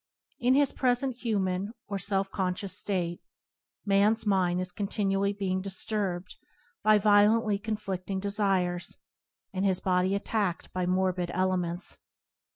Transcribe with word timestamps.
In 0.39 0.55
his 0.55 0.73
present 0.73 1.17
human 1.17 1.73
or 1.87 1.99
self 1.99 2.31
conscious 2.31 2.75
state, 2.75 3.21
man's 3.85 4.25
mind 4.25 4.59
is 4.59 4.71
con 4.71 4.87
tinually 4.87 5.37
being 5.37 5.61
disturbed 5.61 6.37
by 6.81 6.97
violently 6.97 7.59
con 7.59 7.75
flicting 7.75 8.19
desires, 8.19 8.97
and 9.53 9.63
his 9.63 9.79
body 9.79 10.15
attacked 10.15 10.73
by 10.73 10.87
morbid 10.87 11.29
elements. 11.35 11.99